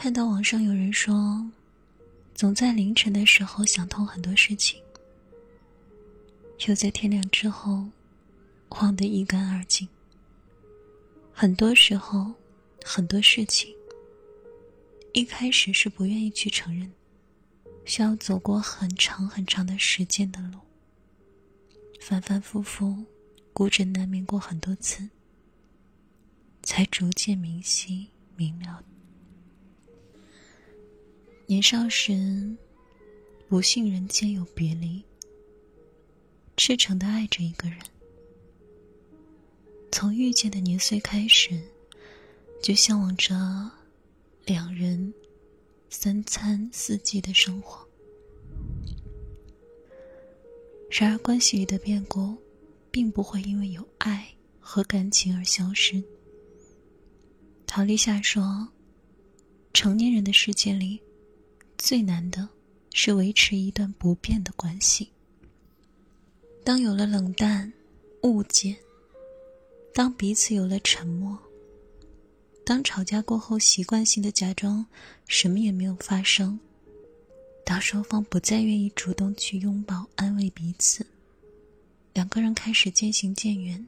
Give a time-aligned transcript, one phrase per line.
[0.00, 1.44] 看到网上有人说，
[2.32, 4.80] 总在凌晨的时候想通很多事情，
[6.68, 7.84] 又在天亮之后
[8.68, 9.88] 忘得一干二净。
[11.32, 12.32] 很多时候，
[12.84, 13.74] 很多事情，
[15.14, 16.88] 一开始是不愿意去承认，
[17.84, 20.60] 需要走过很长很长的时间的路，
[21.98, 23.04] 反反复复，
[23.52, 25.08] 孤枕难眠过很多次。
[26.62, 28.06] 才逐渐明晰
[28.36, 28.84] 明了。
[31.50, 32.54] 年少时，
[33.48, 35.02] 不信人间有别离，
[36.58, 37.78] 赤诚的爱着一个人。
[39.90, 41.58] 从遇见的年岁开始，
[42.62, 43.34] 就向往着
[44.44, 45.14] 两人
[45.88, 47.88] 三餐四季的生活。
[50.90, 52.36] 然而，关系里的变故，
[52.90, 54.28] 并不会因为有爱
[54.60, 56.04] 和感情而消失。
[57.66, 58.68] 陶立夏说
[59.72, 61.00] ：“成年人的世界里，
[61.78, 62.46] 最难的
[62.92, 65.08] 是维持一段不变的关系。
[66.62, 67.72] 当有了冷淡、
[68.24, 68.76] 误解，
[69.94, 71.38] 当彼此有了沉默，
[72.64, 74.84] 当吵架过后习惯性的假装
[75.26, 76.60] 什么也没有发生，
[77.64, 81.06] 当双方不再愿意主动去拥抱安慰彼此，
[82.12, 83.86] 两个人开始渐行渐远。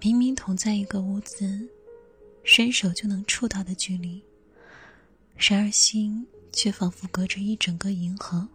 [0.00, 1.68] 明明同在一个屋子。”
[2.44, 4.20] 伸手就能触到的距离，
[5.36, 8.48] 然而心却仿佛隔着一整个银河。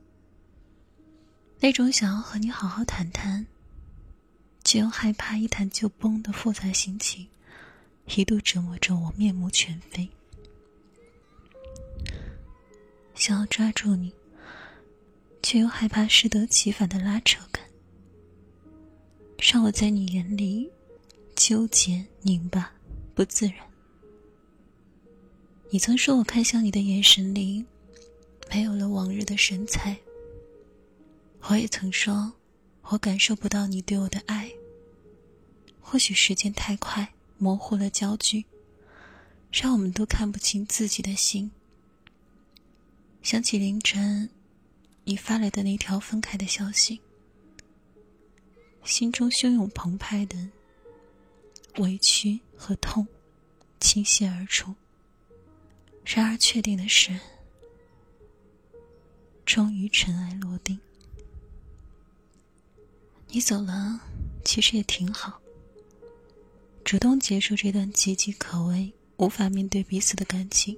[1.60, 3.48] 那种想要和你好好谈谈，
[4.64, 7.28] 却又害怕一谈就崩的复杂心情，
[8.16, 10.08] 一度折磨着我面目全非。
[13.16, 14.14] 想要抓住你，
[15.42, 17.66] 却又害怕适得其反的拉扯感，
[19.40, 20.70] 让我在你眼里
[21.36, 22.72] 纠结拧巴，
[23.16, 23.56] 不自然。
[25.72, 27.66] 你曾说，我看向你的眼神里，
[28.50, 29.98] 没有了往日的神采。
[31.50, 32.34] 我也曾说，
[32.84, 34.52] 我感受不到你对我的爱。
[35.80, 38.46] 或许时间太快，模糊了焦距，
[39.52, 41.50] 让我们都看不清自己的心。
[43.22, 44.30] 想起凌晨，
[45.06, 47.00] 你发来的那条分开的消息，
[48.84, 50.38] 心中汹涌澎湃的
[51.78, 53.08] 委屈和痛，
[53.80, 54.76] 倾泻而出。
[56.04, 57.18] 然而，确定的是，
[59.48, 60.78] 终于尘埃落定。
[63.30, 64.02] 你走了，
[64.44, 65.40] 其实也挺好。
[66.84, 70.78] 主动结束这段岌岌可危、无法面对彼此的感情，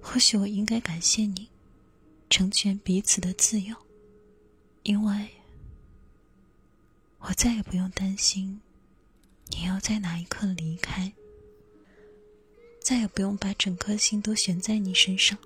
[0.00, 1.48] 或许我应该感谢你，
[2.30, 3.74] 成全彼此的自由，
[4.84, 5.28] 因为
[7.18, 8.60] 我再也不用担心
[9.48, 11.12] 你要在哪一刻离开。
[12.80, 15.36] 再也不用把整颗心都悬在你身上，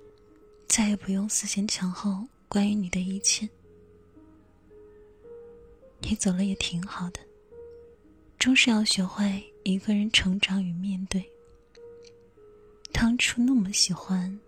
[0.67, 3.49] 再也不用思前想后关于你的一切。
[5.99, 7.19] 你走了也挺好的，
[8.37, 11.27] 终是要学会一个人成长与面对。
[12.91, 14.39] 当初那么喜欢，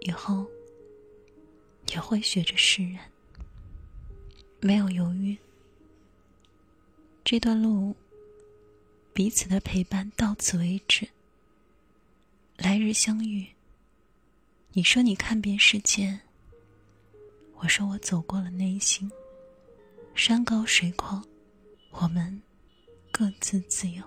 [0.00, 0.44] 以后
[1.92, 3.10] 也会学着释然，
[4.60, 5.38] 没有犹豫。
[7.24, 7.94] 这段路，
[9.12, 11.08] 彼此的陪伴到此为止。
[12.56, 13.46] 来日相遇。
[14.72, 16.20] 你说你看遍世界，
[17.56, 19.10] 我说我走过了内心。
[20.14, 21.20] 山高水阔，
[21.90, 22.40] 我们
[23.10, 24.04] 各自自由。